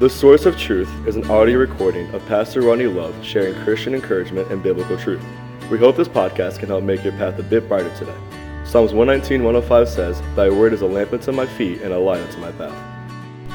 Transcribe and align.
The 0.00 0.10
Source 0.10 0.44
of 0.44 0.58
Truth 0.58 0.90
is 1.06 1.14
an 1.14 1.30
audio 1.30 1.56
recording 1.56 2.12
of 2.14 2.26
Pastor 2.26 2.62
Ronnie 2.62 2.88
Love 2.88 3.14
sharing 3.24 3.54
Christian 3.62 3.94
encouragement 3.94 4.50
and 4.50 4.60
biblical 4.60 4.98
truth. 4.98 5.24
We 5.70 5.78
hope 5.78 5.96
this 5.96 6.08
podcast 6.08 6.58
can 6.58 6.68
help 6.68 6.82
make 6.82 7.04
your 7.04 7.12
path 7.12 7.38
a 7.38 7.44
bit 7.44 7.68
brighter 7.68 7.94
today. 7.94 8.16
Psalms 8.64 8.92
119, 8.92 9.44
105 9.44 9.88
says, 9.88 10.20
Thy 10.34 10.50
word 10.50 10.72
is 10.72 10.80
a 10.80 10.86
lamp 10.86 11.12
unto 11.12 11.30
my 11.30 11.46
feet 11.46 11.80
and 11.82 11.92
a 11.92 11.98
light 11.98 12.20
unto 12.20 12.38
my 12.38 12.50
path. 12.50 12.76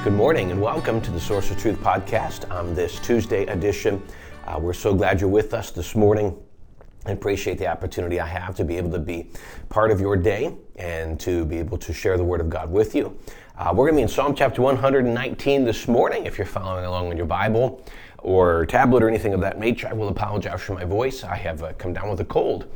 Good 0.05 0.13
morning 0.13 0.51
and 0.51 0.61
welcome 0.61 1.01
to 1.01 1.11
the 1.11 1.19
Source 1.19 1.51
of 1.51 1.57
Truth 1.57 1.77
podcast 1.81 2.49
on 2.49 2.73
this 2.73 2.99
Tuesday 3.01 3.45
edition. 3.47 4.01
Uh, 4.45 4.57
we're 4.61 4.71
so 4.71 4.93
glad 4.93 5.19
you're 5.19 5.29
with 5.29 5.53
us 5.53 5.71
this 5.71 5.93
morning. 5.93 6.41
I 7.05 7.11
appreciate 7.11 7.57
the 7.57 7.67
opportunity 7.67 8.19
I 8.19 8.27
have 8.27 8.55
to 8.55 8.63
be 8.63 8.77
able 8.77 8.91
to 8.91 8.99
be 8.99 9.29
part 9.67 9.91
of 9.91 9.99
your 9.99 10.15
day 10.15 10.55
and 10.77 11.19
to 11.19 11.43
be 11.43 11.57
able 11.57 11.77
to 11.79 11.93
share 11.93 12.17
the 12.17 12.23
Word 12.23 12.39
of 12.39 12.49
God 12.49 12.71
with 12.71 12.95
you. 12.95 13.17
Uh, 13.59 13.73
we're 13.75 13.83
going 13.83 13.95
to 13.95 13.97
be 13.97 14.03
in 14.03 14.07
Psalm 14.07 14.33
chapter 14.33 14.61
119 14.61 15.65
this 15.65 15.85
morning. 15.85 16.25
If 16.25 16.37
you're 16.37 16.47
following 16.47 16.85
along 16.85 17.11
in 17.11 17.17
your 17.17 17.25
Bible 17.25 17.85
or 18.19 18.65
tablet 18.65 19.03
or 19.03 19.09
anything 19.09 19.33
of 19.33 19.41
that 19.41 19.59
nature, 19.59 19.89
I 19.89 19.91
will 19.91 20.07
apologize 20.07 20.61
for 20.61 20.75
my 20.75 20.85
voice. 20.85 21.25
I 21.25 21.35
have 21.35 21.61
uh, 21.61 21.73
come 21.73 21.91
down 21.91 22.09
with 22.09 22.21
a 22.21 22.23
cold. 22.25 22.67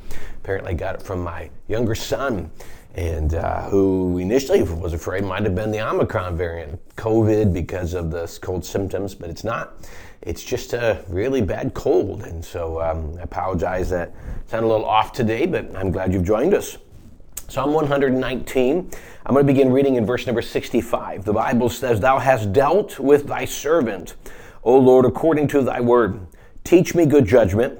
Apparently, 0.43 0.71
I 0.71 0.73
got 0.73 0.95
it 0.95 1.01
from 1.01 1.23
my 1.23 1.49
younger 1.69 1.95
son, 1.95 2.51
and 2.95 3.33
uh, 3.33 3.61
who 3.69 4.17
initially 4.17 4.61
was 4.61 4.91
afraid 4.91 5.23
might 5.23 5.43
have 5.43 5.55
been 5.55 5.71
the 5.71 5.79
Omicron 5.79 6.35
variant, 6.35 6.81
COVID, 6.97 7.53
because 7.53 7.93
of 7.93 8.11
the 8.11 8.37
cold 8.41 8.65
symptoms, 8.65 9.15
but 9.15 9.29
it's 9.29 9.45
not. 9.45 9.87
It's 10.21 10.43
just 10.43 10.73
a 10.73 11.05
really 11.07 11.41
bad 11.41 11.73
cold, 11.73 12.23
and 12.23 12.43
so 12.43 12.81
um, 12.81 13.15
I 13.17 13.21
apologize 13.21 13.89
that 13.91 14.09
I 14.09 14.51
sound 14.51 14.65
a 14.65 14.67
little 14.67 14.85
off 14.85 15.13
today, 15.13 15.45
but 15.45 15.73
I'm 15.77 15.91
glad 15.91 16.11
you've 16.11 16.25
joined 16.25 16.53
us. 16.53 16.77
Psalm 17.47 17.73
119. 17.73 18.91
I'm 19.25 19.33
going 19.33 19.45
to 19.45 19.53
begin 19.53 19.71
reading 19.71 19.95
in 19.95 20.05
verse 20.05 20.25
number 20.25 20.41
65. 20.41 21.23
The 21.25 21.33
Bible 21.33 21.69
says, 21.69 21.99
Thou 21.99 22.17
hast 22.17 22.51
dealt 22.51 22.99
with 22.99 23.27
thy 23.27 23.45
servant, 23.45 24.15
O 24.63 24.77
Lord, 24.77 25.05
according 25.05 25.49
to 25.49 25.61
thy 25.61 25.79
word. 25.79 26.25
Teach 26.63 26.95
me 26.95 27.05
good 27.05 27.25
judgment 27.25 27.79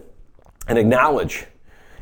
and 0.68 0.78
acknowledge 0.78 1.48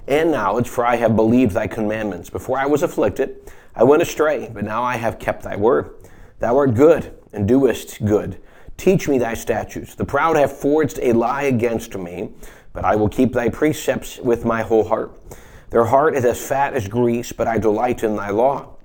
and 0.08 0.32
knowledge, 0.32 0.68
for 0.68 0.86
I 0.86 0.98
have 0.98 1.16
believed 1.16 1.54
thy 1.54 1.68
commandments. 1.68 2.30
Before 2.30 2.58
I 2.58 2.66
was 2.66 2.84
afflicted, 2.84 3.52
I 3.76 3.84
went 3.84 4.02
astray, 4.02 4.50
but 4.54 4.66
now 4.66 4.84
I 4.84 4.98
have 4.98 5.20
kept 5.20 5.44
thy 5.44 5.56
word. 5.56 5.96
Thou 6.40 6.58
art 6.58 6.74
good 6.74 7.14
and 7.32 7.48
doest 7.48 8.04
good. 8.04 8.42
Teach 8.76 9.08
me 9.08 9.18
thy 9.18 9.36
statutes. 9.36 9.96
The 9.96 10.06
proud 10.06 10.36
have 10.36 10.52
forged 10.52 11.00
a 11.02 11.14
lie 11.14 11.44
against 11.44 11.96
me, 11.96 12.32
but 12.74 12.84
I 12.84 12.96
will 12.96 13.10
keep 13.10 13.32
thy 13.32 13.50
precepts 13.50 14.18
with 14.18 14.44
my 14.44 14.64
whole 14.64 14.84
heart. 14.84 15.12
Their 15.72 15.86
heart 15.86 16.16
is 16.16 16.26
as 16.26 16.46
fat 16.46 16.74
as 16.74 16.88
grease, 16.88 17.32
but 17.32 17.48
I 17.48 17.58
delight 17.58 18.04
in 18.04 18.16
thy 18.16 18.30
law. 18.30 18.76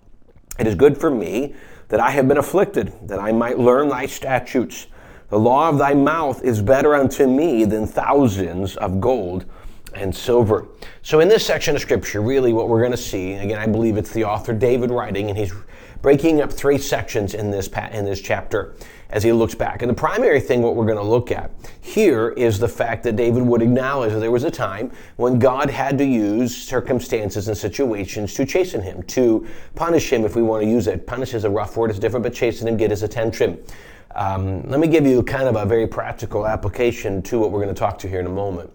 It 0.59 0.67
is 0.67 0.75
good 0.75 0.97
for 0.97 1.11
me 1.11 1.55
that 1.89 2.01
I 2.01 2.11
have 2.13 2.29
been 2.29 2.39
afflicted, 2.39 2.93
that 3.09 3.19
I 3.19 3.33
might 3.33 3.59
learn 3.59 3.89
thy 3.89 4.07
statutes. 4.07 4.87
The 5.29 5.39
law 5.39 5.69
of 5.69 5.79
thy 5.79 5.95
mouth 5.95 6.43
is 6.45 6.63
better 6.63 6.95
unto 6.95 7.27
me 7.27 7.65
than 7.65 7.87
thousands 7.87 8.77
of 8.77 9.01
gold 9.01 9.45
and 9.95 10.15
silver. 10.15 10.69
So, 11.03 11.19
in 11.19 11.29
this 11.29 11.45
section 11.45 11.75
of 11.75 11.83
scripture, 11.83 12.23
really 12.23 12.53
what 12.53 12.69
we're 12.69 12.81
going 12.81 12.93
to 12.93 12.97
see, 12.97 13.33
again, 13.33 13.59
I 13.59 13.67
believe 13.67 13.97
it's 13.97 14.13
the 14.13 14.25
author 14.25 14.53
David 14.53 14.91
writing, 14.91 15.29
and 15.29 15.37
he's 15.37 15.53
breaking 16.03 16.41
up 16.41 16.53
three 16.53 16.79
sections 16.79 17.35
in 17.35 17.51
this, 17.51 17.69
in 17.93 18.05
this 18.05 18.21
chapter 18.21 18.75
as 19.11 19.23
he 19.23 19.33
looks 19.33 19.55
back. 19.55 19.83
And 19.83 19.91
the 19.91 19.95
primary 19.95 20.41
thing, 20.41 20.63
what 20.63 20.75
we're 20.75 20.87
going 20.87 20.99
to 20.99 21.03
look 21.03 21.31
at 21.31 21.51
here 21.81 22.31
is 22.31 22.59
the 22.59 22.69
fact 22.69 23.03
that 23.05 23.17
David 23.17 23.43
would 23.43 23.63
acknowledge 23.63 24.13
that 24.13 24.19
there 24.19 24.31
was 24.31 24.45
a 24.45 24.51
time 24.51 24.91
when 25.17 25.39
God 25.39 25.71
had 25.71 25.97
to 25.99 26.05
use 26.05 26.57
circumstances 26.57 27.49
and 27.49 27.57
situations 27.57 28.35
to 28.35 28.45
chasten 28.45 28.83
him, 28.83 29.03
to 29.05 29.47
punish 29.75 30.13
him, 30.13 30.25
if 30.25 30.35
we 30.35 30.43
want 30.43 30.65
to 30.65 30.69
use 30.69 30.87
it. 30.87 31.07
Punish 31.07 31.35
is 31.35 31.45
a 31.45 31.51
rough 31.51 31.77
word, 31.77 31.91
it's 31.91 31.99
different, 31.99 32.23
but 32.23 32.35
chasten 32.35 32.67
him, 32.67 32.77
get 32.77 32.91
his 32.91 33.03
attention. 33.03 33.63
Um, 34.15 34.63
let 34.69 34.81
me 34.81 34.89
give 34.89 35.07
you 35.07 35.23
kind 35.23 35.49
of 35.49 35.57
a 35.57 35.67
very 35.67 35.87
practical 35.87 36.47
application 36.47 37.23
to 37.23 37.39
what 37.39 37.51
we're 37.51 37.63
going 37.63 37.75
to 37.75 37.79
talk 37.79 37.99
to 37.99 38.09
here 38.09 38.21
in 38.21 38.27
a 38.27 38.31
moment. 38.31 38.71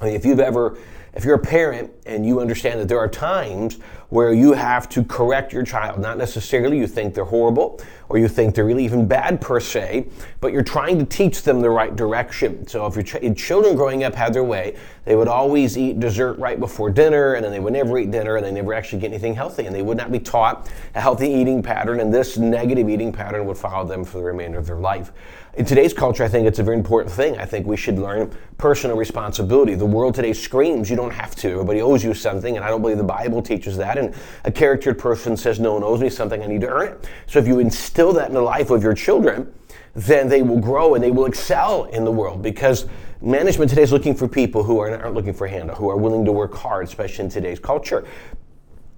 I 0.00 0.06
mean, 0.06 0.14
if 0.14 0.24
you've 0.24 0.40
ever 0.40 0.76
if 1.14 1.24
you're 1.24 1.36
a 1.36 1.38
parent 1.38 1.92
and 2.06 2.26
you 2.26 2.40
understand 2.40 2.80
that 2.80 2.88
there 2.88 2.98
are 2.98 3.08
times 3.08 3.78
where 4.14 4.32
you 4.32 4.52
have 4.52 4.88
to 4.88 5.02
correct 5.02 5.52
your 5.52 5.64
child, 5.64 5.98
not 5.98 6.16
necessarily 6.16 6.78
you 6.78 6.86
think 6.86 7.14
they're 7.14 7.24
horrible 7.24 7.80
or 8.08 8.16
you 8.16 8.28
think 8.28 8.54
they're 8.54 8.64
really 8.64 8.84
even 8.84 9.08
bad 9.08 9.40
per 9.40 9.58
se, 9.58 10.06
but 10.40 10.52
you're 10.52 10.62
trying 10.62 10.96
to 11.00 11.04
teach 11.04 11.42
them 11.42 11.60
the 11.60 11.68
right 11.68 11.96
direction. 11.96 12.64
So 12.68 12.86
if 12.86 12.94
your 12.94 13.02
ch- 13.02 13.36
children 13.36 13.74
growing 13.74 14.04
up 14.04 14.14
had 14.14 14.32
their 14.32 14.44
way, 14.44 14.76
they 15.04 15.16
would 15.16 15.26
always 15.26 15.76
eat 15.76 15.98
dessert 15.98 16.38
right 16.38 16.60
before 16.60 16.90
dinner 16.90 17.34
and 17.34 17.44
then 17.44 17.50
they 17.50 17.58
would 17.58 17.72
never 17.72 17.98
eat 17.98 18.12
dinner 18.12 18.36
and 18.36 18.46
they 18.46 18.52
never 18.52 18.72
actually 18.72 19.00
get 19.00 19.08
anything 19.08 19.34
healthy 19.34 19.66
and 19.66 19.74
they 19.74 19.82
would 19.82 19.96
not 19.96 20.12
be 20.12 20.20
taught 20.20 20.70
a 20.94 21.00
healthy 21.00 21.28
eating 21.28 21.60
pattern 21.60 21.98
and 21.98 22.14
this 22.14 22.38
negative 22.38 22.88
eating 22.88 23.12
pattern 23.12 23.46
would 23.46 23.58
follow 23.58 23.84
them 23.84 24.04
for 24.04 24.18
the 24.18 24.24
remainder 24.24 24.60
of 24.60 24.66
their 24.68 24.78
life 24.78 25.10
in 25.56 25.64
today's 25.64 25.92
culture, 25.92 26.24
I 26.24 26.28
think 26.28 26.48
it's 26.48 26.58
a 26.58 26.64
very 26.64 26.76
important 26.76 27.14
thing. 27.14 27.38
I 27.38 27.44
think 27.44 27.64
we 27.66 27.76
should 27.76 27.96
learn 27.96 28.36
personal 28.58 28.96
responsibility. 28.96 29.76
The 29.76 29.86
world 29.86 30.14
today 30.14 30.32
screams 30.32 30.90
you 30.90 30.96
don't 30.96 31.12
have 31.12 31.36
to. 31.36 31.48
Everybody 31.52 31.80
owes 31.80 32.02
you 32.02 32.12
something, 32.12 32.56
and 32.56 32.64
I 32.64 32.68
don't 32.68 32.82
believe 32.82 32.98
the 32.98 33.04
Bible 33.04 33.40
teaches 33.40 33.76
that. 33.76 33.96
A 34.44 34.50
charactered 34.50 34.98
person 34.98 35.36
says, 35.36 35.60
No 35.60 35.74
one 35.74 35.84
owes 35.84 36.00
me 36.00 36.10
something, 36.10 36.42
I 36.42 36.46
need 36.46 36.62
to 36.62 36.68
earn 36.68 36.88
it. 36.88 37.08
So 37.26 37.38
if 37.38 37.46
you 37.46 37.60
instill 37.60 38.12
that 38.14 38.28
in 38.28 38.34
the 38.34 38.42
life 38.42 38.70
of 38.70 38.82
your 38.82 38.94
children, 38.94 39.52
then 39.94 40.28
they 40.28 40.42
will 40.42 40.60
grow 40.60 40.94
and 40.94 41.04
they 41.04 41.12
will 41.12 41.26
excel 41.26 41.84
in 41.84 42.04
the 42.04 42.10
world 42.10 42.42
because 42.42 42.86
management 43.20 43.70
today 43.70 43.82
is 43.82 43.92
looking 43.92 44.14
for 44.14 44.26
people 44.26 44.64
who 44.64 44.80
are 44.80 44.90
not 44.90 45.14
looking 45.14 45.32
for 45.32 45.46
handout, 45.46 45.76
who 45.76 45.88
are 45.88 45.96
willing 45.96 46.24
to 46.24 46.32
work 46.32 46.54
hard, 46.54 46.86
especially 46.86 47.24
in 47.24 47.30
today's 47.30 47.60
culture 47.60 48.04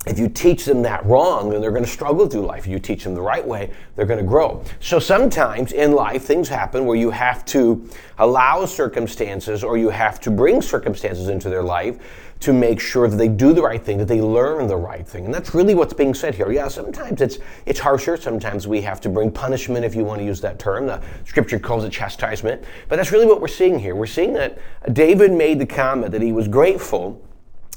if 0.07 0.21
you 0.21 0.29
teach 0.29 0.65
them 0.65 0.83
that 0.83 1.05
wrong, 1.05 1.51
then 1.51 1.61
they're 1.61 1.73
going 1.73 1.85
to 1.85 1.91
struggle 1.91 2.29
through 2.29 2.47
life. 2.47 2.61
If 2.61 2.69
you 2.69 2.79
teach 2.79 3.03
them 3.03 3.15
the 3.15 3.21
right 3.21 3.47
way, 3.47 3.73
they're 3.97 4.07
going 4.07 4.21
to 4.21 4.25
grow. 4.25 4.63
So 4.79 5.01
sometimes 5.01 5.73
in 5.73 5.93
life, 5.93 6.23
things 6.23 6.49
happen 6.49 6.87
where 6.87 6.97
you 6.97 7.11
have 7.11 7.45
to 7.47 7.89
allow 8.19 8.65
circumstances 8.67 9.65
or 9.65 9.77
you 9.77 9.91
have 9.91 10.21
to 10.21 10.31
bring 10.31 10.63
circumstances 10.63 11.29
into 11.29 11.51
their 11.51 11.63
life 11.63 11.99
to 12.39 12.53
make 12.53 12.79
sure 12.79 13.09
that 13.09 13.17
they 13.17 13.29
do 13.29 13.53
the 13.53 13.63
right 13.63 13.83
thing, 13.83 13.99
that 13.99 14.07
they 14.07 14.21
learn 14.21 14.69
the 14.69 14.77
right 14.77 15.09
thing. 15.09 15.25
And 15.25 15.35
that's 15.35 15.55
really 15.55 15.75
what's 15.75 15.95
being 15.95 16.15
said 16.15 16.35
here. 16.35 16.53
Yeah, 16.53 16.69
sometimes 16.69 17.21
it's 17.21 17.39
it's 17.65 17.81
harsher. 17.81 18.17
Sometimes 18.17 18.69
we 18.69 18.83
have 18.83 19.01
to 19.01 19.09
bring 19.09 19.31
punishment, 19.31 19.85
if 19.85 19.95
you 19.95 20.05
want 20.05 20.21
to 20.21 20.25
use 20.25 20.41
that 20.43 20.59
term. 20.59 20.87
The 20.87 21.03
scripture 21.25 21.59
calls 21.59 21.83
it 21.85 21.91
chastisement. 21.91 22.63
But 22.89 22.97
that's 22.97 23.11
really 23.11 23.27
what 23.27 23.41
we're 23.41 23.49
seeing 23.49 23.79
here. 23.79 23.97
We're 23.97 24.07
seeing 24.07 24.35
that 24.35 24.59
David 24.93 25.33
made 25.33 25.59
the 25.59 25.67
comment 25.67 26.13
that 26.13 26.23
he 26.23 26.31
was 26.31 26.47
grateful 26.47 27.26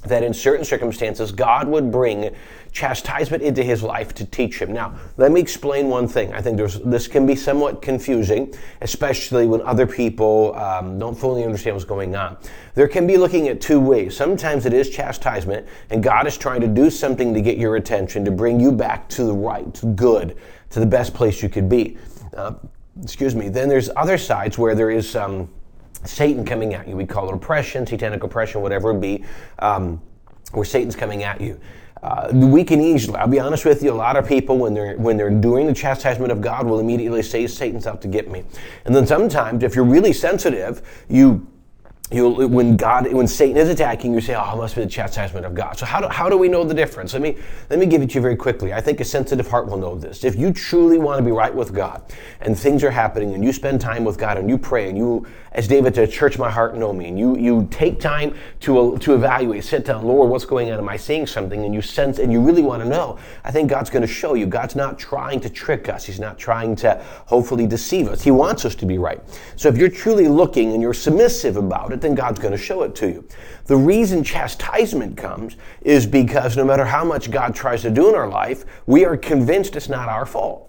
that 0.06 0.24
in 0.24 0.34
certain 0.34 0.64
circumstances, 0.64 1.32
God 1.32 1.68
would 1.68 1.92
bring 1.92 2.34
chastisement 2.72 3.44
into 3.44 3.64
his 3.64 3.84
life 3.84 4.14
to 4.14 4.26
teach 4.26 4.62
him. 4.62 4.72
Now, 4.72 4.96
let 5.18 5.32
me 5.32 5.42
explain 5.42 5.90
one 5.90 6.08
thing. 6.08 6.32
I 6.34 6.42
think 6.42 6.58
this 6.58 7.08
can 7.08 7.26
be 7.26 7.36
somewhat 7.36 7.82
confusing, 7.82 8.54
especially 8.82 9.46
when 9.48 9.62
other 9.64 9.86
people 9.86 10.56
um, 10.56 11.00
don't 11.00 11.18
fully 11.18 11.44
understand 11.44 11.76
what's 11.76 11.86
going 11.86 12.16
on. 12.16 12.38
There 12.76 12.88
can 12.88 13.08
be 13.08 13.18
looking 13.18 13.50
at 13.50 13.60
two 13.60 13.80
ways. 13.80 14.16
Sometimes 14.16 14.66
it 14.66 14.74
is 14.74 14.90
chastisement, 14.90 15.68
and 15.90 16.02
God 16.02 16.28
is 16.28 16.38
trying 16.38 16.62
to 16.62 16.68
do 16.68 16.90
something 16.90 17.34
to 17.34 17.42
get 17.42 17.58
your 17.58 17.76
attention, 17.76 18.24
to 18.26 18.32
bring 18.32 18.60
you 18.60 18.72
back 18.72 19.10
to 19.10 19.26
the 19.26 19.34
right, 19.34 19.82
good, 19.96 20.38
to 20.70 20.80
the 20.80 20.86
best 20.86 21.14
place 21.14 21.44
you 21.44 21.50
could 21.50 21.68
be. 21.68 21.98
Uh, 22.38 22.54
excuse 23.02 23.36
me. 23.36 23.50
Then 23.50 23.68
there's 23.68 23.90
other 23.96 24.18
sides 24.18 24.58
where 24.58 24.76
there 24.76 24.92
is. 24.92 25.16
Um, 25.16 25.50
Satan 26.06 26.46
coming 26.46 26.74
at 26.74 26.88
you. 26.88 26.96
We 26.96 27.06
call 27.06 27.30
it 27.30 27.36
oppression, 27.36 27.86
satanic 27.86 28.24
oppression, 28.24 28.62
whatever 28.62 28.92
it 28.92 29.00
be, 29.00 29.24
um, 29.60 30.02
where 30.52 30.66
Satan's 30.66 30.96
coming 30.96 31.24
at 31.24 31.42
you. 31.42 31.60
Uh, 32.02 32.30
we 32.34 32.64
can 32.64 32.80
easily, 32.80 33.18
I'll 33.18 33.28
be 33.28 33.42
honest 33.42 33.66
with 33.66 33.84
you, 33.84 33.92
a 33.92 33.94
lot 33.94 34.16
of 34.16 34.26
people, 34.26 34.58
when 34.58 34.74
they're, 34.74 34.96
when 34.96 35.18
they're 35.18 35.30
doing 35.30 35.68
the 35.68 35.74
chastisement 35.74 36.32
of 36.32 36.40
God, 36.40 36.66
will 36.66 36.80
immediately 36.80 37.22
say, 37.22 37.46
Satan's 37.46 37.86
out 37.86 38.02
to 38.04 38.08
get 38.08 38.32
me. 38.32 38.46
And 38.86 38.96
then 38.96 39.06
sometimes, 39.06 39.64
if 39.64 39.76
you're 39.76 39.84
really 39.84 40.14
sensitive, 40.14 40.82
you 41.10 41.46
you 42.12 42.48
when 42.48 42.76
God, 42.76 43.12
when 43.14 43.28
Satan 43.28 43.58
is 43.58 43.70
attacking, 43.70 44.14
you 44.14 44.22
say, 44.22 44.34
"Oh, 44.34 44.54
it 44.54 44.58
must 44.58 44.76
be 44.76 44.82
the 44.82 44.90
chastisement 44.90 45.46
of 45.46 45.54
God." 45.54 45.78
So 45.78 45.86
how 45.86 46.02
do, 46.02 46.08
how 46.08 46.28
do 46.28 46.38
we 46.38 46.48
know 46.48 46.64
the 46.64 46.74
difference? 46.74 47.14
Let 47.14 47.22
me 47.22 47.38
let 47.70 47.78
me 47.78 47.86
give 47.86 48.02
it 48.02 48.10
to 48.12 48.16
you 48.16 48.22
very 48.22 48.36
quickly. 48.36 48.74
I 48.74 48.82
think 48.82 49.00
a 49.00 49.06
sensitive 49.06 49.48
heart 49.48 49.68
will 49.68 49.78
know 49.78 49.96
this. 49.96 50.24
If 50.24 50.36
you 50.36 50.52
truly 50.52 50.98
want 50.98 51.20
to 51.20 51.24
be 51.24 51.32
right 51.32 51.54
with 51.54 51.72
God, 51.72 52.02
and 52.42 52.58
things 52.58 52.84
are 52.84 52.90
happening, 52.90 53.36
and 53.36 53.44
you 53.44 53.54
spend 53.54 53.80
time 53.80 54.04
with 54.04 54.18
God, 54.18 54.40
and 54.40 54.50
you 54.50 54.58
pray, 54.58 54.90
and 54.90 54.98
you, 54.98 55.28
as 55.52 55.68
David 55.68 55.94
said, 55.94 56.10
"Church 56.10 56.40
my 56.40 56.50
heart, 56.50 56.76
know 56.76 56.92
me," 56.94 57.10
and 57.10 57.20
you 57.20 57.38
you 57.38 57.68
take 57.70 58.00
time 58.00 58.34
to 58.62 58.98
to 58.98 59.14
evaluate, 59.14 59.64
sit 59.64 59.86
down, 59.86 60.04
Lord, 60.04 60.32
what's 60.32 60.46
going 60.46 60.72
on? 60.72 60.80
Am 60.80 60.90
I 60.90 60.98
seeing 60.98 61.28
something? 61.28 61.64
And 61.64 61.76
you 61.76 61.82
sense, 61.84 62.18
and 62.18 62.32
you 62.32 62.42
really 62.42 62.64
want 62.64 62.82
to 62.82 62.90
know. 62.90 63.20
I 63.44 63.52
think 63.52 63.70
God's 63.70 63.92
going 63.92 64.02
to 64.02 64.08
show 64.08 64.34
you. 64.34 64.48
God's 64.48 64.76
not 64.76 64.98
trying 64.98 65.42
to 65.42 65.50
trick 65.50 65.88
us. 65.88 66.06
He's 66.06 66.20
not 66.20 66.40
trying 66.40 66.76
to 66.78 67.00
hopefully 67.28 67.68
deceive 67.68 68.08
us. 68.08 68.24
He 68.24 68.32
wants 68.32 68.66
us 68.66 68.74
to 68.76 68.88
be 68.88 68.98
right. 68.98 69.22
So 69.56 69.70
if 69.70 69.78
you're 69.78 69.90
truly 69.90 70.28
looking 70.28 70.74
and 70.74 70.82
you're 70.82 70.96
submissive 70.96 71.56
about 71.56 71.94
it 71.94 71.99
then 72.02 72.16
God's 72.16 72.40
going 72.40 72.52
to 72.52 72.58
show 72.58 72.84
it 72.84 72.96
to 72.96 73.08
you. 73.08 73.28
The 73.66 73.76
reason 73.76 74.24
chastisement 74.24 75.18
comes 75.18 75.56
is 75.82 76.06
because 76.06 76.58
no 76.58 76.64
matter 76.64 76.86
how 76.86 77.04
much 77.04 77.32
God 77.32 77.56
tries 77.56 77.82
to 77.84 77.90
do 77.90 78.10
in 78.10 78.16
our 78.16 78.28
life, 78.28 78.66
we 78.86 79.06
are 79.06 79.18
convinced 79.18 79.76
it's 79.76 79.90
not 79.90 80.10
our 80.10 80.26
fault. 80.26 80.66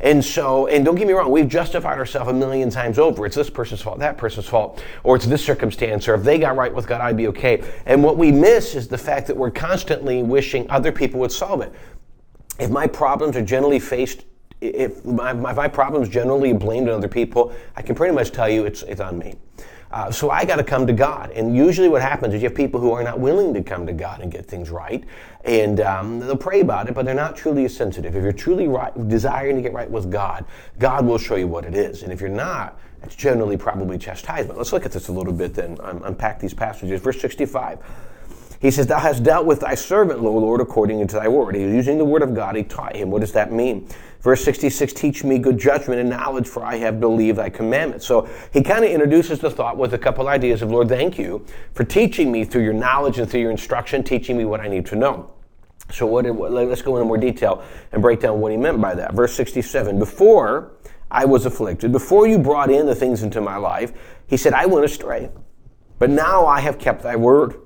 And 0.00 0.24
so, 0.24 0.66
and 0.66 0.82
don't 0.82 0.94
get 0.94 1.06
me 1.06 1.12
wrong, 1.12 1.30
we've 1.30 1.48
justified 1.48 1.98
ourselves 1.98 2.30
a 2.30 2.32
million 2.32 2.70
times 2.70 2.98
over. 2.98 3.26
It's 3.26 3.36
this 3.36 3.50
person's 3.50 3.82
fault, 3.82 3.98
that 3.98 4.16
person's 4.16 4.46
fault, 4.46 4.82
or 5.04 5.16
it's 5.16 5.26
this 5.26 5.44
circumstance, 5.44 6.08
or 6.08 6.14
if 6.14 6.22
they 6.22 6.38
got 6.38 6.56
right 6.56 6.74
with 6.74 6.86
God, 6.86 7.02
I'd 7.02 7.18
be 7.18 7.28
okay. 7.28 7.62
And 7.84 8.02
what 8.02 8.16
we 8.16 8.32
miss 8.32 8.74
is 8.74 8.88
the 8.88 8.96
fact 8.96 9.26
that 9.26 9.36
we're 9.36 9.50
constantly 9.50 10.22
wishing 10.22 10.70
other 10.70 10.90
people 10.90 11.20
would 11.20 11.32
solve 11.32 11.60
it. 11.60 11.72
If 12.58 12.70
my 12.70 12.86
problems 12.86 13.36
are 13.36 13.42
generally 13.42 13.78
faced 13.78 14.24
if 14.60 15.04
my, 15.04 15.32
my 15.32 15.68
problems 15.68 16.08
generally 16.08 16.52
blamed 16.52 16.88
on 16.88 16.94
other 16.96 17.08
people, 17.08 17.52
I 17.76 17.82
can 17.82 17.94
pretty 17.94 18.14
much 18.14 18.30
tell 18.30 18.48
you 18.48 18.66
it's, 18.66 18.82
it's 18.82 19.00
on 19.00 19.18
me. 19.18 19.34
Uh, 19.90 20.10
so 20.10 20.30
I 20.30 20.44
got 20.44 20.56
to 20.56 20.64
come 20.64 20.86
to 20.86 20.92
God. 20.92 21.32
And 21.32 21.56
usually 21.56 21.88
what 21.88 22.00
happens 22.00 22.32
is 22.32 22.42
you 22.42 22.48
have 22.48 22.56
people 22.56 22.80
who 22.80 22.92
are 22.92 23.02
not 23.02 23.18
willing 23.18 23.52
to 23.54 23.62
come 23.62 23.86
to 23.86 23.92
God 23.92 24.20
and 24.20 24.30
get 24.30 24.46
things 24.46 24.70
right. 24.70 25.02
And 25.44 25.80
um, 25.80 26.20
they'll 26.20 26.36
pray 26.36 26.60
about 26.60 26.88
it, 26.88 26.94
but 26.94 27.04
they're 27.04 27.14
not 27.14 27.36
truly 27.36 27.66
sensitive. 27.68 28.14
If 28.14 28.22
you're 28.22 28.32
truly 28.32 28.68
right, 28.68 28.92
desiring 29.08 29.56
to 29.56 29.62
get 29.62 29.72
right 29.72 29.90
with 29.90 30.10
God, 30.10 30.44
God 30.78 31.04
will 31.04 31.18
show 31.18 31.34
you 31.34 31.48
what 31.48 31.64
it 31.64 31.74
is. 31.74 32.02
And 32.04 32.12
if 32.12 32.20
you're 32.20 32.30
not, 32.30 32.78
it's 33.02 33.16
generally 33.16 33.56
probably 33.56 33.98
chastisement. 33.98 34.58
Let's 34.58 34.72
look 34.72 34.86
at 34.86 34.92
this 34.92 35.08
a 35.08 35.12
little 35.12 35.32
bit 35.32 35.54
then, 35.54 35.76
um, 35.80 36.02
unpack 36.04 36.38
these 36.38 36.54
passages. 36.54 37.00
Verse 37.00 37.20
65. 37.20 37.78
He 38.60 38.70
says, 38.70 38.86
Thou 38.86 38.98
hast 38.98 39.22
dealt 39.22 39.46
with 39.46 39.60
thy 39.60 39.74
servant, 39.74 40.20
O 40.20 40.32
Lord, 40.36 40.60
according 40.60 41.06
to 41.06 41.16
thy 41.16 41.28
word. 41.28 41.54
He's 41.54 41.72
using 41.72 41.96
the 41.96 42.04
word 42.04 42.22
of 42.22 42.34
God. 42.34 42.56
He 42.56 42.62
taught 42.62 42.94
him. 42.94 43.10
What 43.10 43.22
does 43.22 43.32
that 43.32 43.50
mean? 43.50 43.88
Verse 44.20 44.44
66, 44.44 44.92
Teach 44.92 45.24
me 45.24 45.38
good 45.38 45.58
judgment 45.58 45.98
and 45.98 46.10
knowledge, 46.10 46.46
for 46.46 46.62
I 46.62 46.76
have 46.76 47.00
believed 47.00 47.38
thy 47.38 47.48
commandments. 47.48 48.06
So 48.06 48.28
he 48.52 48.62
kind 48.62 48.84
of 48.84 48.90
introduces 48.90 49.38
the 49.38 49.50
thought 49.50 49.78
with 49.78 49.94
a 49.94 49.98
couple 49.98 50.28
ideas 50.28 50.60
of, 50.60 50.70
Lord, 50.70 50.90
thank 50.90 51.18
you 51.18 51.46
for 51.72 51.84
teaching 51.84 52.30
me 52.30 52.44
through 52.44 52.64
your 52.64 52.74
knowledge 52.74 53.18
and 53.18 53.30
through 53.30 53.40
your 53.40 53.50
instruction, 53.50 54.04
teaching 54.04 54.36
me 54.36 54.44
what 54.44 54.60
I 54.60 54.68
need 54.68 54.84
to 54.86 54.96
know. 54.96 55.32
So 55.90 56.04
what, 56.04 56.26
let's 56.26 56.82
go 56.82 56.96
into 56.96 57.06
more 57.06 57.16
detail 57.16 57.64
and 57.92 58.02
break 58.02 58.20
down 58.20 58.40
what 58.40 58.52
he 58.52 58.58
meant 58.58 58.78
by 58.78 58.94
that. 58.94 59.14
Verse 59.14 59.32
67, 59.32 59.98
Before 59.98 60.72
I 61.10 61.24
was 61.24 61.46
afflicted, 61.46 61.92
before 61.92 62.28
you 62.28 62.38
brought 62.38 62.70
in 62.70 62.84
the 62.84 62.94
things 62.94 63.22
into 63.22 63.40
my 63.40 63.56
life, 63.56 63.92
he 64.26 64.36
said, 64.36 64.52
I 64.52 64.66
went 64.66 64.84
astray. 64.84 65.30
But 65.98 66.10
now 66.10 66.46
I 66.46 66.60
have 66.60 66.78
kept 66.78 67.02
thy 67.02 67.16
word. 67.16 67.56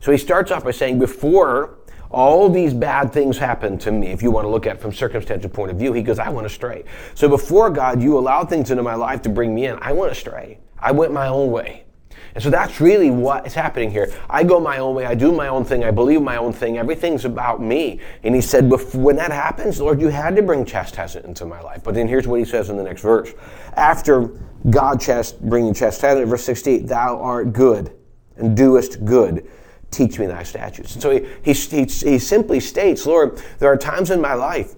So 0.00 0.12
he 0.12 0.18
starts 0.18 0.50
off 0.50 0.64
by 0.64 0.70
saying, 0.70 0.98
before 0.98 1.78
all 2.10 2.48
these 2.48 2.72
bad 2.72 3.12
things 3.12 3.38
happened 3.38 3.80
to 3.82 3.92
me, 3.92 4.08
if 4.08 4.22
you 4.22 4.30
want 4.30 4.44
to 4.44 4.48
look 4.48 4.66
at 4.66 4.76
it 4.76 4.80
from 4.80 4.92
circumstantial 4.92 5.50
point 5.50 5.70
of 5.70 5.78
view, 5.78 5.92
he 5.92 6.02
goes, 6.02 6.18
I 6.18 6.28
went 6.28 6.46
astray. 6.46 6.84
So 7.14 7.28
before 7.28 7.70
God, 7.70 8.02
you 8.02 8.18
allowed 8.18 8.48
things 8.48 8.70
into 8.70 8.82
my 8.82 8.94
life 8.94 9.22
to 9.22 9.28
bring 9.28 9.54
me 9.54 9.66
in. 9.66 9.78
I 9.80 9.92
went 9.92 10.12
astray. 10.12 10.58
I 10.78 10.92
went 10.92 11.12
my 11.12 11.28
own 11.28 11.50
way. 11.50 11.86
And 12.34 12.42
so 12.42 12.50
that's 12.50 12.82
really 12.82 13.10
what 13.10 13.46
is 13.46 13.54
happening 13.54 13.90
here. 13.90 14.12
I 14.28 14.44
go 14.44 14.60
my 14.60 14.76
own 14.76 14.94
way. 14.94 15.06
I 15.06 15.14
do 15.14 15.32
my 15.32 15.48
own 15.48 15.64
thing. 15.64 15.84
I 15.84 15.90
believe 15.90 16.20
my 16.20 16.36
own 16.36 16.52
thing. 16.52 16.76
Everything's 16.76 17.24
about 17.24 17.62
me. 17.62 17.98
And 18.24 18.34
he 18.34 18.42
said, 18.42 18.70
when 18.92 19.16
that 19.16 19.32
happens, 19.32 19.80
Lord, 19.80 20.02
you 20.02 20.08
had 20.08 20.36
to 20.36 20.42
bring 20.42 20.66
chastisement 20.66 21.24
into 21.24 21.46
my 21.46 21.62
life. 21.62 21.82
But 21.82 21.94
then 21.94 22.06
here's 22.06 22.26
what 22.26 22.38
he 22.38 22.44
says 22.44 22.68
in 22.68 22.76
the 22.76 22.82
next 22.82 23.00
verse. 23.00 23.32
After 23.72 24.28
God 24.68 25.00
chast- 25.00 25.40
bringing 25.40 25.72
chastisement, 25.72 26.28
verse 26.28 26.44
68, 26.44 26.86
thou 26.86 27.18
art 27.18 27.54
good 27.54 27.96
and 28.36 28.54
doest 28.54 29.02
good 29.06 29.48
teach 29.90 30.18
me 30.18 30.26
thy 30.26 30.42
statutes. 30.42 30.94
And 30.94 31.02
so 31.02 31.10
he, 31.10 31.26
he, 31.42 31.52
he, 31.52 31.84
he 31.84 32.18
simply 32.18 32.60
states, 32.60 33.06
Lord, 33.06 33.42
there 33.58 33.70
are 33.70 33.76
times 33.76 34.10
in 34.10 34.20
my 34.20 34.34
life 34.34 34.74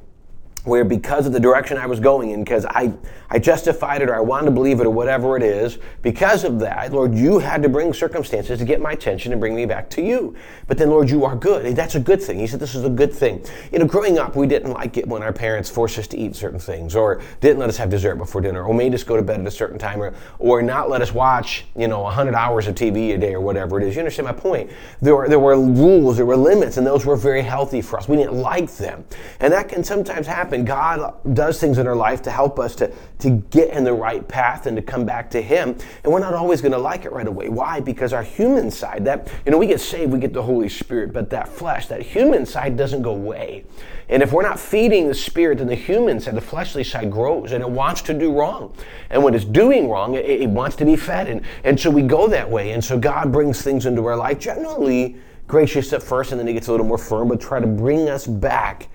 where 0.69 0.85
because 0.85 1.27
of 1.27 1.33
the 1.33 1.41
direction 1.41 1.77
I 1.77 1.87
was 1.87 1.99
going 1.99 2.31
in, 2.31 2.45
because 2.45 2.65
I, 2.67 2.93
I 3.31 3.39
justified 3.39 4.03
it 4.03 4.09
or 4.09 4.15
I 4.15 4.21
wanted 4.21 4.47
to 4.47 4.53
believe 4.53 4.81
it 4.81 4.87
or 4.87 4.91
whatever 4.91 5.37
it 5.37 5.43
is, 5.43 5.79
because 6.03 6.45
of 6.45 6.61
that, 6.61 6.93
Lord, 6.93 7.15
you 7.15 7.39
had 7.39 7.63
to 7.63 7.69
bring 7.69 7.93
circumstances 7.93 8.59
to 8.59 8.65
get 8.65 8.81
my 8.81 8.93
attention 8.93 9.33
and 9.33 9.41
bring 9.41 9.55
me 9.55 9.67
back 9.67 9.91
to 9.91 10.03
you. 10.03 10.37
But 10.67 10.79
then, 10.79 10.91
Lord, 10.91 11.11
you 11.11 11.25
are 11.25 11.35
good. 11.35 11.75
That's 11.75 11.95
a 11.95 12.01
good 12.01 12.23
thing. 12.23 12.39
He 12.39 12.47
said 12.47 12.61
this 12.61 12.75
is 12.75 12.85
a 12.85 12.91
good 12.91 13.13
thing. 13.13 13.45
You 13.73 13.79
know, 13.79 13.87
growing 13.87 14.19
up, 14.19 14.37
we 14.37 14.47
didn't 14.47 14.73
like 14.73 14.97
it 14.97 15.07
when 15.09 15.23
our 15.23 15.33
parents 15.33 15.71
forced 15.71 15.99
us 15.99 16.07
to 16.09 16.19
eat 16.19 16.37
certain 16.37 16.61
things 16.61 16.95
or 16.95 17.21
didn't 17.41 17.59
let 17.59 17.69
us 17.69 17.77
have 17.79 17.91
dessert 17.91 18.17
before 18.17 18.41
dinner 18.41 18.63
or 18.63 18.75
made 18.75 18.95
us 18.95 19.03
go 19.03 19.17
to 19.17 19.23
bed 19.23 19.41
at 19.41 19.47
a 19.47 19.51
certain 19.51 19.79
time 19.79 20.01
or, 20.01 20.15
or 20.39 20.63
not 20.63 20.91
let 20.91 21.01
us 21.03 21.13
watch, 21.13 21.65
you 21.77 21.89
know, 21.89 22.03
100 22.03 22.35
hours 22.35 22.67
of 22.67 22.75
TV 22.75 23.15
a 23.15 23.19
day 23.19 23.35
or 23.35 23.41
whatever 23.41 23.81
it 23.81 23.87
is. 23.87 23.95
You 23.95 24.01
understand 24.01 24.27
my 24.27 24.33
point? 24.33 24.71
There 25.01 25.17
were, 25.17 25.29
there 25.29 25.39
were 25.39 25.59
rules, 25.59 26.17
there 26.17 26.27
were 26.27 26.37
limits, 26.37 26.77
and 26.77 26.87
those 26.87 27.07
were 27.07 27.17
very 27.17 27.43
healthy 27.43 27.81
for 27.81 27.99
us. 27.99 28.09
We 28.09 28.17
didn't 28.17 28.35
like 28.35 28.71
them. 28.77 29.05
And 29.41 29.53
that 29.53 29.69
can 29.69 29.83
sometimes 29.83 30.27
happen. 30.27 30.58
God 30.65 31.15
does 31.35 31.61
things 31.61 31.79
in 31.79 31.87
our 31.87 31.97
life 31.97 32.23
to 32.23 32.31
help 32.31 32.59
us 32.59 32.75
to, 32.77 32.93
to 33.21 33.31
get 33.51 33.71
in 33.71 33.85
the 33.85 33.93
right 33.93 34.27
path 34.27 34.67
and 34.67 34.77
to 34.77 34.83
come 34.83 35.05
back 35.05 35.31
to 35.31 35.43
Him. 35.43 35.77
And 36.05 36.13
we're 36.13 36.21
not 36.21 36.35
always 36.35 36.61
going 36.61 36.73
to 36.73 36.79
like 36.79 37.05
it 37.05 37.13
right 37.13 37.27
away. 37.27 37.49
Why? 37.49 37.81
Because 37.81 38.13
our 38.13 38.23
human 38.23 38.71
side, 38.71 39.05
that, 39.05 39.31
you 39.45 39.53
know, 39.53 39.59
we 39.59 39.67
get 39.67 39.81
saved, 39.81 40.13
we 40.13 40.19
get 40.19 40.33
the 40.33 40.43
Holy 40.43 40.69
Spirit, 40.69 41.13
but 41.13 41.31
that 41.31 41.49
flesh, 41.49 41.87
that 41.89 42.03
human 42.03 42.47
side 42.47 42.77
doesn't 42.77 43.03
go 43.03 43.13
away. 43.13 43.65
And 44.09 44.23
if 44.23 44.33
we're 44.33 44.43
not 44.43 44.59
feeding 44.59 45.07
the 45.07 45.15
spirit, 45.15 45.59
then 45.59 45.67
the 45.67 45.75
human 45.75 46.19
side, 46.19 46.35
the 46.35 46.41
fleshly 46.41 46.83
side 46.83 47.11
grows 47.11 47.53
and 47.53 47.63
it 47.63 47.69
wants 47.69 48.01
to 48.03 48.15
do 48.15 48.33
wrong. 48.33 48.75
And 49.11 49.23
when 49.23 49.35
it's 49.35 49.45
doing 49.45 49.89
wrong, 49.89 50.15
it, 50.15 50.25
it 50.25 50.49
wants 50.49 50.77
to 50.77 50.87
be 50.87 50.97
fed. 50.97 51.29
And, 51.29 51.43
and 51.65 51.79
so 51.79 51.91
we 51.91 52.03
go 52.03 52.27
that 52.29 52.49
way. 52.49 52.73
And 52.73 52.83
so 52.83 52.99
God 52.99 53.31
brings 53.31 53.61
things 53.61 53.85
into 53.85 54.05
our 54.07 54.17
life, 54.17 54.39
generally 54.39 55.17
gracious 55.47 55.93
at 55.93 56.03
first, 56.03 56.33
and 56.33 56.39
then 56.39 56.47
He 56.47 56.53
gets 56.53 56.69
a 56.69 56.71
little 56.71 56.87
more 56.87 56.99
firm, 56.99 57.29
but 57.29 57.41
try 57.41 57.61
to 57.61 57.67
bring 57.67 58.09
us 58.09 58.27
back 58.27 58.89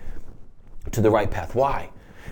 to 0.93 1.01
the 1.01 1.11
right 1.11 1.29
path. 1.29 1.55
Why? 1.55 1.89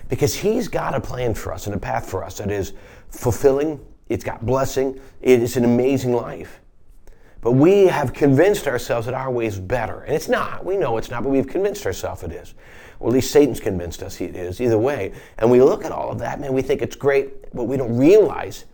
Because 0.08 0.34
He's 0.34 0.68
got 0.68 0.94
a 0.94 1.00
plan 1.00 1.34
for 1.34 1.52
us 1.52 1.66
and 1.66 1.74
a 1.74 1.78
path 1.78 2.08
for 2.08 2.24
us 2.24 2.38
that 2.38 2.50
is 2.50 2.72
fulfilling, 3.10 3.80
it's 4.08 4.24
got 4.24 4.44
blessing, 4.44 4.98
it 5.20 5.42
is 5.42 5.56
an 5.56 5.64
amazing 5.64 6.12
life. 6.12 6.60
But 7.40 7.52
we 7.52 7.86
have 7.86 8.12
convinced 8.12 8.68
ourselves 8.68 9.06
that 9.06 9.14
our 9.14 9.30
way 9.30 9.46
is 9.46 9.58
better. 9.58 10.02
And 10.02 10.14
it's 10.14 10.28
not. 10.28 10.64
We 10.64 10.76
know 10.76 10.96
it's 10.96 11.10
not, 11.10 11.24
but 11.24 11.30
we've 11.30 11.46
convinced 11.46 11.84
ourselves 11.86 12.22
it 12.22 12.30
is. 12.30 12.54
Or 13.00 13.08
at 13.08 13.14
least 13.14 13.32
Satan's 13.32 13.58
convinced 13.58 14.00
us 14.02 14.20
it 14.20 14.36
is, 14.36 14.60
either 14.60 14.78
way. 14.78 15.12
And 15.38 15.50
we 15.50 15.60
look 15.60 15.84
at 15.84 15.90
all 15.90 16.10
of 16.10 16.20
that, 16.20 16.40
man, 16.40 16.52
we 16.52 16.62
think 16.62 16.82
it's 16.82 16.94
great, 16.94 17.52
but 17.52 17.64
we 17.64 17.76
don't 17.76 17.96
realize 17.96 18.64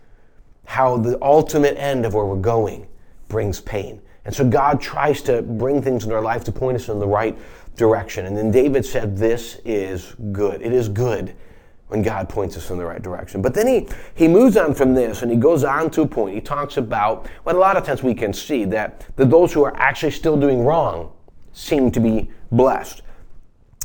how 0.65 0.97
the 0.97 1.17
ultimate 1.23 1.77
end 1.77 2.05
of 2.05 2.13
where 2.13 2.25
we're 2.25 2.35
going 2.35 2.87
brings 3.27 3.59
pain. 3.59 3.99
And 4.25 4.35
so 4.35 4.47
God 4.47 4.79
tries 4.79 5.23
to 5.23 5.41
bring 5.41 5.81
things 5.81 6.05
in 6.05 6.11
our 6.11 6.21
life 6.21 6.43
to 6.43 6.51
point 6.51 6.75
us 6.75 6.89
in 6.89 6.99
the 6.99 7.07
right 7.07 7.35
direction. 7.79 8.27
And 8.27 8.37
then 8.37 8.51
David 8.51 8.85
said, 8.85 9.17
This 9.17 9.59
is 9.65 10.15
good. 10.31 10.61
It 10.61 10.71
is 10.71 10.87
good 10.87 11.35
when 11.87 12.03
God 12.03 12.29
points 12.29 12.55
us 12.55 12.69
in 12.69 12.77
the 12.77 12.85
right 12.85 13.01
direction. 13.01 13.41
But 13.41 13.55
then 13.55 13.65
he, 13.65 13.87
he 14.13 14.27
moves 14.27 14.55
on 14.57 14.75
from 14.75 14.93
this 14.93 15.23
and 15.23 15.31
he 15.31 15.37
goes 15.37 15.63
on 15.63 15.89
to 15.91 16.03
a 16.03 16.07
point. 16.07 16.35
He 16.35 16.41
talks 16.41 16.77
about 16.77 17.27
what 17.43 17.55
a 17.55 17.59
lot 17.59 17.77
of 17.77 17.83
times 17.83 18.03
we 18.03 18.13
can 18.13 18.31
see 18.31 18.63
that, 18.65 19.07
that 19.15 19.31
those 19.31 19.51
who 19.51 19.63
are 19.63 19.75
actually 19.75 20.11
still 20.11 20.37
doing 20.37 20.63
wrong 20.63 21.11
seem 21.51 21.89
to 21.91 21.99
be 21.99 22.29
blessed. 22.51 23.01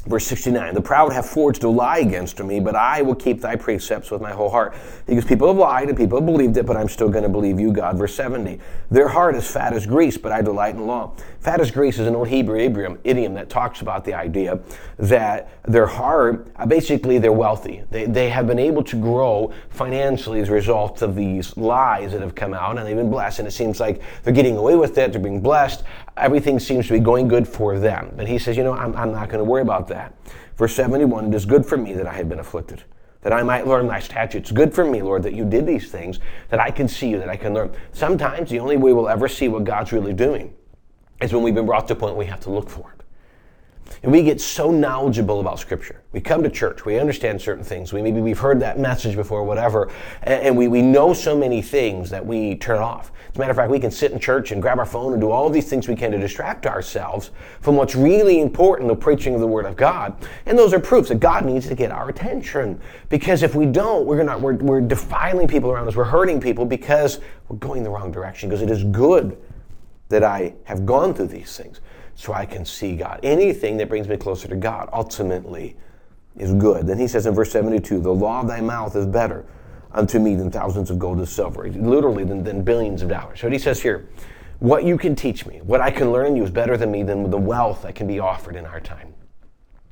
Verse 0.07 0.27
69, 0.27 0.75
the 0.75 0.83
proud 0.83 1.15
have 1.15 1.25
forged 1.25 1.65
a 1.65 1.69
lie 1.69 1.99
against 1.99 2.39
me, 2.43 2.61
but 2.61 2.77
I 2.77 3.01
will 3.01 3.15
keep 3.15 3.41
thy 3.41 3.57
precepts 3.57 4.11
with 4.11 4.21
my 4.21 4.33
whole 4.33 4.51
heart. 4.51 4.75
Because 5.07 5.25
people 5.25 5.49
have 5.49 5.57
lied 5.57 5.89
and 5.89 5.97
people 5.97 6.19
have 6.19 6.27
believed 6.27 6.59
it, 6.59 6.67
but 6.67 6.77
I'm 6.77 6.91
still 6.91 7.09
going 7.09 7.23
to 7.23 7.31
believe 7.31 7.59
you, 7.59 7.73
God. 7.73 7.97
Verse 7.97 8.15
70, 8.15 8.61
their 8.91 9.09
heart 9.09 9.35
is 9.35 9.51
fat 9.51 9.73
as 9.73 9.87
grease, 9.87 10.19
but 10.19 10.31
I 10.31 10.43
delight 10.43 10.75
in 10.75 10.87
law. 10.87 11.13
Fat 11.41 11.59
as 11.61 11.71
grease 11.71 11.99
is 11.99 12.07
an 12.07 12.15
old 12.15 12.29
Hebrew 12.29 12.59
idiom 13.05 13.35
that 13.35 13.49
talks 13.49 13.81
about 13.81 14.05
the 14.05 14.13
idea 14.13 14.61
that 14.99 15.49
their 15.65 15.87
heart, 15.87 16.49
uh, 16.57 16.67
basically 16.67 17.19
they're 17.19 17.33
wealthy. 17.33 17.83
They, 17.91 18.05
they 18.05 18.29
have 18.29 18.47
been 18.47 18.59
able 18.59 18.85
to 18.85 18.97
grow 18.97 19.55
financially 19.71 20.41
as 20.41 20.51
a 20.51 20.53
result 20.53 21.01
of 21.01 21.17
these 21.17 21.57
lies 21.57 22.13
that 22.13 22.21
have 22.21 22.35
come 22.35 22.53
out, 22.53 22.77
and 22.77 22.87
they've 22.87 22.95
been 22.95 23.11
blessed. 23.11 23.39
And 23.39 23.49
it 23.49 23.53
seems 23.53 23.81
like 23.81 24.03
they're 24.23 24.35
getting 24.35 24.59
away 24.59 24.77
with 24.77 24.99
it, 24.99 25.13
they're 25.13 25.23
being 25.23 25.41
blessed. 25.41 25.83
Everything 26.19 26.61
seems 26.61 26.87
to 26.87 26.93
be 26.93 27.01
going 27.01 27.27
good 27.27 27.49
for 27.49 27.79
them. 27.79 28.13
But 28.17 28.29
he 28.29 28.39
says, 28.39 28.57
you 28.57 28.63
know, 28.63 28.75
I'm, 28.75 28.95
I'm 28.95 29.11
not 29.11 29.29
going 29.29 29.39
to 29.39 29.45
worry 29.45 29.63
about 29.63 29.89
that 29.89 29.94
that. 29.95 30.15
Verse 30.57 30.75
71 30.75 31.27
It 31.27 31.35
is 31.35 31.47
good 31.47 31.65
for 31.65 31.77
me 31.77 31.95
that 31.95 32.07
I 32.07 32.13
have 32.13 32.29
been 32.29 32.41
afflicted, 32.41 32.85
that 33.23 33.33
I 33.33 33.43
might 33.43 33.67
learn 33.67 33.87
thy 33.87 34.01
statutes. 34.01 34.53
Good 34.53 34.75
for 34.75 34.85
me, 34.85 35.01
Lord, 35.01 35.23
that 35.23 35.35
you 35.35 35.45
did 35.45 35.67
these 35.67 35.91
things, 35.91 36.21
that 36.51 36.61
I 36.61 36.71
can 36.71 36.87
see 36.89 37.09
you, 37.09 37.19
that 37.19 37.29
I 37.29 37.37
can 37.37 37.55
learn. 37.55 37.73
Sometimes 37.93 38.51
the 38.51 38.61
only 38.61 38.77
way 38.77 38.93
we'll 38.93 39.09
ever 39.09 39.29
see 39.29 39.49
what 39.49 39.65
God's 39.65 39.93
really 39.93 40.13
doing 40.13 40.55
is 41.21 41.33
when 41.33 41.43
we've 41.43 41.55
been 41.55 41.67
brought 41.67 41.89
to 41.89 41.95
a 41.95 41.97
point 41.97 42.17
we 42.17 42.27
have 42.27 42.41
to 42.41 42.51
look 42.51 42.69
for 42.69 42.93
it. 42.93 43.04
And 44.03 44.13
we 44.13 44.23
get 44.23 44.41
so 44.41 44.71
knowledgeable 44.71 45.41
about 45.41 45.59
Scripture. 45.59 46.03
We 46.13 46.21
come 46.21 46.43
to 46.43 46.51
church, 46.51 46.85
we 46.85 46.99
understand 46.99 47.41
certain 47.41 47.65
things. 47.65 47.93
We 47.93 48.03
maybe 48.03 48.21
we've 48.21 48.39
heard 48.39 48.61
that 48.61 48.79
message 48.79 49.17
before, 49.17 49.45
whatever, 49.45 49.91
and 50.23 50.57
we, 50.57 50.69
we 50.69 50.83
know 50.83 51.13
so 51.15 51.37
many 51.37 51.63
things 51.63 52.11
that 52.11 52.25
we 52.25 52.57
turn 52.57 52.79
off. 52.79 53.13
As 53.31 53.37
a 53.37 53.39
matter 53.41 53.51
of 53.51 53.57
fact, 53.57 53.71
we 53.71 53.81
can 53.81 53.91
sit 53.91 54.13
in 54.13 54.21
church 54.21 54.53
and 54.53 54.63
grab 54.63 54.79
our 54.79 54.87
phone 54.87 55.13
and 55.13 55.21
do 55.21 55.31
all 55.31 55.51
these 55.51 55.69
things 55.69 55.89
we 55.89 55.97
can 55.97 56.13
to 56.13 56.19
distract 56.19 56.67
ourselves 56.67 57.31
from 57.61 57.77
what's 57.77 57.95
really 57.95 58.41
important, 58.41 58.89
the 58.89 58.95
preaching 58.95 59.35
of 59.35 59.41
the 59.41 59.47
Word 59.47 59.65
of 59.65 59.75
God. 59.75 60.15
And 60.47 60.57
those 60.57 60.73
are 60.73 60.79
proofs 60.79 61.09
that 61.09 61.19
God 61.19 61.45
needs 61.45 61.67
to 61.67 61.75
get 61.75 61.91
our 61.91 62.09
attention. 62.09 62.81
Because 63.09 63.43
if 63.43 63.55
we 63.55 63.67
don't, 63.67 64.07
we're 64.07 64.19
gonna 64.19 64.39
we're, 64.39 64.55
we're 64.55 64.81
defiling 64.81 65.49
people 65.49 65.71
around 65.71 65.89
us, 65.89 65.97
we're 65.97 66.05
hurting 66.05 66.41
people 66.41 66.65
because 66.65 67.19
we're 67.49 67.57
going 67.57 67.83
the 67.83 67.91
wrong 67.91 68.13
direction. 68.13 68.49
Because 68.49 68.63
it 68.63 68.71
is 68.71 68.85
good 68.85 69.37
that 70.11 70.23
I 70.23 70.55
have 70.65 70.87
gone 70.87 71.15
through 71.15 71.29
these 71.29 71.57
things 71.57 71.81
so 72.15 72.33
I 72.33 72.47
can 72.47 72.65
see 72.65 72.97
God. 72.97 73.21
Anything 73.23 73.77
that 73.79 73.89
brings 73.89 74.09
me 74.09 74.17
closer 74.17 74.49
to 74.49 74.57
God 74.57 74.89
ultimately 74.93 75.77
is 76.37 76.53
good. 76.55 76.87
Then 76.87 76.99
he 76.99 77.09
says 77.09 77.27
in 77.27 77.35
verse 77.35 77.53
72, 77.53 78.01
the 78.01 78.13
law 78.13 78.41
of 78.41 78.49
thy 78.49 78.61
mouth 78.61 78.97
is 78.97 79.07
better 79.07 79.45
unto 79.93 80.19
me 80.19 80.35
than 80.35 80.51
thousands 80.51 80.91
of 80.91 80.99
gold 80.99 81.19
and 81.19 81.29
silver, 81.29 81.71
literally 81.71 82.25
than, 82.25 82.43
than 82.43 82.63
billions 82.63 83.03
of 83.03 83.09
dollars. 83.09 83.41
So 83.41 83.49
he 83.49 83.59
says 83.59 83.81
here, 83.81 84.09
what 84.59 84.85
you 84.85 84.97
can 84.97 85.15
teach 85.15 85.47
me, 85.47 85.61
what 85.63 85.81
I 85.81 85.91
can 85.91 86.11
learn 86.11 86.27
in 86.27 86.37
you 86.37 86.45
is 86.45 86.51
better 86.51 86.77
than 86.77 86.91
me 86.91 87.03
than 87.03 87.31
the 87.31 87.39
wealth 87.39 87.83
that 87.83 87.95
can 87.95 88.07
be 88.07 88.19
offered 88.19 88.57
in 88.57 88.67
our 88.67 88.81
time. 88.81 89.15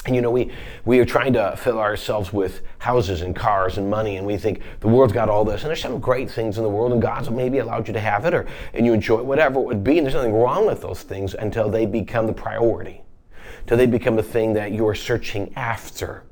And 0.05 0.17
you 0.17 0.23
know, 0.23 0.33
we, 0.33 0.51
we 0.85 0.99
are 0.99 1.05
trying 1.05 1.33
to 1.35 1.55
fill 1.57 1.79
ourselves 1.79 2.33
with 2.33 2.63
houses 2.79 3.23
and 3.23 3.37
cars 3.37 3.79
and 3.79 3.89
money, 3.89 4.17
and 4.17 4.27
we 4.27 4.37
think 4.37 4.61
the 4.81 4.89
world's 4.89 5.13
got 5.13 5.29
all 5.29 5.45
this. 5.45 5.63
And 5.63 5.69
there's 5.69 5.81
some 5.81 6.01
great 6.01 6.29
things 6.29 6.57
in 6.57 6.65
the 6.65 6.69
world, 6.69 6.93
and 6.93 7.01
God's 7.01 7.31
maybe 7.31 7.59
allowed 7.59 7.87
you 7.87 7.95
to 7.95 8.01
have 8.01 8.25
it, 8.25 8.35
or 8.35 8.47
and 8.75 8.85
you 8.85 8.95
enjoy 8.95 9.19
it, 9.19 9.25
whatever 9.25 9.61
it 9.61 9.65
would 9.65 9.85
be. 9.85 9.99
And 9.99 10.07
there's 10.07 10.15
nothing 10.15 10.35
wrong 10.35 10.67
with 10.67 10.81
those 10.81 11.03
things 11.03 11.35
until 11.35 11.71
they 11.71 11.87
become 11.87 12.27
the 12.27 12.33
priority, 12.33 13.03
until 13.61 13.77
they 13.77 13.87
become 13.87 14.17
the 14.17 14.25
thing 14.25 14.55
that 14.55 14.73
you 14.73 14.87
are 14.89 14.95
searching 14.95 15.53
after. 15.55 16.25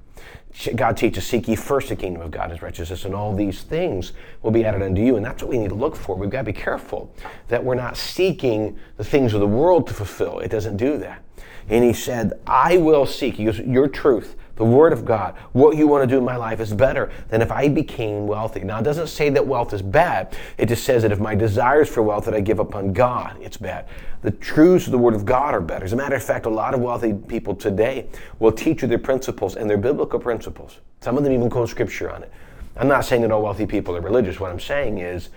God 0.75 0.97
teaches, 0.97 1.25
seek 1.25 1.47
ye 1.47 1.55
first 1.55 1.91
the 1.91 1.97
kingdom 1.97 2.23
of 2.23 2.33
God 2.33 2.45
and 2.45 2.53
his 2.53 2.63
righteousness, 2.63 3.05
and 3.05 3.15
all 3.15 3.33
these 3.37 3.63
things 3.63 4.13
will 4.43 4.51
be 4.51 4.65
added 4.65 4.83
unto 4.83 5.01
you. 5.01 5.15
And 5.15 5.25
that's 5.25 5.45
what 5.45 5.49
we 5.49 5.59
need 5.59 5.69
to 5.69 5.77
look 5.77 5.95
for. 5.95 6.17
We've 6.17 6.29
got 6.29 6.39
to 6.39 6.45
be 6.45 6.53
careful 6.53 7.15
that 7.47 7.65
we're 7.65 7.77
not 7.77 7.97
seeking 7.97 8.77
the 8.97 9.05
things 9.05 9.33
of 9.33 9.39
the 9.39 9.47
world 9.47 9.87
to 9.87 9.95
fulfill. 9.95 10.41
It 10.41 10.51
doesn't 10.51 10.77
do 10.77 10.99
that. 10.99 11.23
And 11.69 11.85
he 11.85 11.93
said, 11.93 12.33
I 12.47 12.77
will 12.79 13.07
seek. 13.07 13.35
He 13.35 13.45
goes, 13.45 13.59
Your 13.61 13.89
truth, 13.89 14.37
the 14.57 14.65
Word 14.65 14.93
of 14.93 15.05
God, 15.05 15.37
what 15.53 15.77
you 15.77 15.87
want 15.87 16.03
to 16.03 16.07
do 16.07 16.19
in 16.19 16.25
my 16.25 16.37
life 16.37 16.61
is 16.61 16.73
better 16.75 17.11
than 17.29 17.41
if 17.41 17.51
I 17.51 17.69
became 17.69 18.27
wealthy. 18.27 18.61
Now, 18.61 18.79
it 18.79 18.83
doesn't 18.83 19.07
say 19.07 19.31
that 19.31 19.47
wealth 19.47 19.73
is 19.73 19.81
bad. 19.81 20.37
It 20.59 20.67
just 20.67 20.85
says 20.85 21.03
that 21.03 21.13
if 21.13 21.19
my 21.19 21.35
desires 21.35 21.89
for 21.89 22.03
wealth 22.03 22.27
that 22.27 22.35
I 22.35 22.41
give 22.41 22.59
upon 22.59 22.93
God, 22.93 23.39
it's 23.41 23.57
bad. 23.57 23.87
The 24.23 24.33
truths 24.33 24.87
of 24.87 24.93
the 24.93 24.99
Word 24.99 25.15
of 25.15 25.25
God 25.25 25.55
are 25.55 25.63
better. 25.63 25.85
As 25.85 25.95
a 25.95 25.97
matter 25.97 26.17
of 26.17 26.23
fact, 26.23 26.45
a 26.45 26.51
lot 26.51 26.75
of 26.75 26.81
wealthy 26.81 27.15
people 27.15 27.55
today 27.55 28.09
will 28.39 28.53
teach 28.53 28.83
you 28.83 28.89
their 28.89 28.99
principles 28.99 29.57
and 29.57 29.71
their 29.71 29.79
biblical 29.79 30.19
principles. 30.19 30.81
Some 31.01 31.17
of 31.17 31.25
them 31.25 31.33
even 31.33 31.49
quote 31.49 31.71
scripture 31.71 32.11
on 32.11 32.23
it. 32.23 32.33
I'm 32.77 32.89
not 32.89 33.05
saying 33.05 33.23
that 33.23 33.31
all 33.31 33.43
wealthy 33.43 33.67
people 33.67 33.97
are 33.97 34.01
religious. 34.01 34.41
What 34.41 34.51
I'm 34.51 34.61
saying 34.61 34.99
is, 34.99 35.31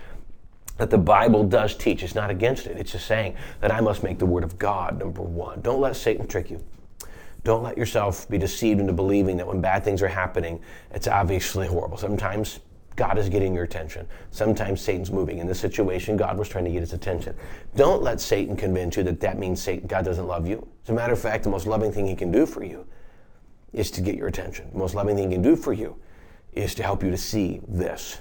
that 0.76 0.90
the 0.90 0.98
Bible 0.98 1.44
does 1.44 1.74
teach. 1.74 2.02
It's 2.02 2.14
not 2.14 2.30
against 2.30 2.66
it. 2.66 2.76
It's 2.76 2.92
just 2.92 3.06
saying 3.06 3.36
that 3.60 3.72
I 3.72 3.80
must 3.80 4.02
make 4.02 4.18
the 4.18 4.26
Word 4.26 4.44
of 4.44 4.58
God 4.58 4.98
number 4.98 5.22
one. 5.22 5.60
Don't 5.60 5.80
let 5.80 5.96
Satan 5.96 6.26
trick 6.26 6.50
you. 6.50 6.62
Don't 7.44 7.62
let 7.62 7.76
yourself 7.76 8.28
be 8.28 8.38
deceived 8.38 8.80
into 8.80 8.92
believing 8.92 9.36
that 9.36 9.46
when 9.46 9.60
bad 9.60 9.84
things 9.84 10.02
are 10.02 10.08
happening, 10.08 10.60
it's 10.92 11.06
obviously 11.06 11.66
horrible. 11.66 11.98
Sometimes 11.98 12.60
God 12.96 13.18
is 13.18 13.28
getting 13.28 13.54
your 13.54 13.64
attention. 13.64 14.06
Sometimes 14.30 14.80
Satan's 14.80 15.10
moving. 15.10 15.38
In 15.38 15.46
this 15.46 15.60
situation, 15.60 16.16
God 16.16 16.38
was 16.38 16.48
trying 16.48 16.64
to 16.64 16.70
get 16.70 16.80
his 16.80 16.92
attention. 16.92 17.34
Don't 17.76 18.02
let 18.02 18.20
Satan 18.20 18.56
convince 18.56 18.96
you 18.96 19.02
that 19.02 19.20
that 19.20 19.38
means 19.38 19.60
Satan, 19.60 19.86
God 19.86 20.04
doesn't 20.04 20.26
love 20.26 20.46
you. 20.46 20.66
As 20.84 20.90
a 20.90 20.92
matter 20.92 21.12
of 21.12 21.18
fact, 21.18 21.44
the 21.44 21.50
most 21.50 21.66
loving 21.66 21.92
thing 21.92 22.06
he 22.06 22.14
can 22.14 22.30
do 22.30 22.46
for 22.46 22.64
you 22.64 22.86
is 23.72 23.90
to 23.90 24.00
get 24.00 24.14
your 24.14 24.28
attention. 24.28 24.70
The 24.72 24.78
most 24.78 24.94
loving 24.94 25.16
thing 25.16 25.30
he 25.30 25.34
can 25.34 25.42
do 25.42 25.56
for 25.56 25.72
you 25.72 25.96
is 26.52 26.74
to 26.76 26.82
help 26.82 27.02
you 27.02 27.10
to 27.10 27.16
see 27.16 27.60
this 27.66 28.20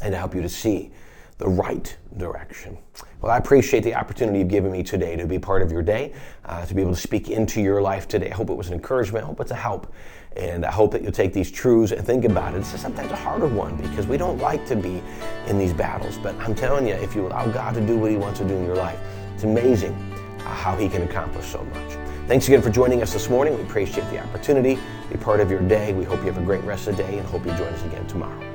and 0.00 0.12
to 0.12 0.18
help 0.18 0.34
you 0.34 0.42
to 0.42 0.48
see 0.48 0.90
the 1.38 1.48
right 1.48 1.96
direction. 2.16 2.78
Well, 3.20 3.32
I 3.32 3.38
appreciate 3.38 3.84
the 3.84 3.94
opportunity 3.94 4.38
you've 4.38 4.48
given 4.48 4.70
me 4.72 4.82
today 4.82 5.16
to 5.16 5.26
be 5.26 5.38
part 5.38 5.62
of 5.62 5.72
your 5.72 5.82
day, 5.82 6.12
uh, 6.44 6.64
to 6.66 6.74
be 6.74 6.82
able 6.82 6.94
to 6.94 7.00
speak 7.00 7.30
into 7.30 7.60
your 7.60 7.80
life 7.80 8.08
today. 8.08 8.30
I 8.30 8.34
hope 8.34 8.50
it 8.50 8.54
was 8.54 8.68
an 8.68 8.74
encouragement. 8.74 9.24
I 9.24 9.26
hope 9.26 9.40
it's 9.40 9.50
a 9.50 9.56
help. 9.56 9.92
And 10.36 10.64
I 10.64 10.70
hope 10.70 10.92
that 10.92 11.02
you'll 11.02 11.12
take 11.12 11.32
these 11.32 11.50
truths 11.50 11.92
and 11.92 12.06
think 12.06 12.24
about 12.24 12.54
it. 12.54 12.58
It's 12.58 12.80
sometimes 12.80 13.10
a 13.12 13.16
harder 13.16 13.46
one 13.46 13.76
because 13.76 14.06
we 14.06 14.16
don't 14.16 14.38
like 14.38 14.66
to 14.66 14.76
be 14.76 15.02
in 15.46 15.58
these 15.58 15.72
battles. 15.72 16.18
But 16.18 16.34
I'm 16.36 16.54
telling 16.54 16.86
you, 16.86 16.94
if 16.94 17.14
you 17.14 17.26
allow 17.26 17.46
God 17.46 17.74
to 17.74 17.80
do 17.80 17.98
what 17.98 18.10
He 18.10 18.16
wants 18.16 18.40
to 18.40 18.48
do 18.48 18.54
in 18.54 18.64
your 18.64 18.76
life, 18.76 18.98
it's 19.34 19.44
amazing 19.44 19.92
uh, 20.40 20.54
how 20.54 20.76
He 20.76 20.88
can 20.88 21.02
accomplish 21.02 21.46
so 21.46 21.62
much. 21.64 21.98
Thanks 22.28 22.48
again 22.48 22.62
for 22.62 22.70
joining 22.70 23.02
us 23.02 23.12
this 23.12 23.28
morning. 23.28 23.54
We 23.56 23.62
appreciate 23.62 24.08
the 24.10 24.22
opportunity 24.22 24.78
be 25.10 25.18
part 25.18 25.40
of 25.40 25.50
your 25.50 25.60
day. 25.60 25.92
We 25.92 26.04
hope 26.04 26.20
you 26.20 26.26
have 26.26 26.38
a 26.38 26.44
great 26.44 26.64
rest 26.64 26.88
of 26.88 26.96
the 26.96 27.02
day 27.02 27.18
and 27.18 27.26
hope 27.26 27.44
you 27.44 27.52
join 27.52 27.68
us 27.68 27.84
again 27.84 28.06
tomorrow. 28.06 28.51